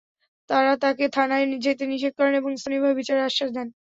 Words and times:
তাঁরা 0.49 0.73
তাঁকে 0.83 1.05
থানায় 1.15 1.45
যেতে 1.65 1.83
নিষেধ 1.87 2.13
করেন 2.17 2.33
এবং 2.35 2.51
স্থানীয়ভাবে 2.55 2.97
বিচারের 2.99 3.27
আশ্বাস 3.29 3.49
দেন। 3.53 3.67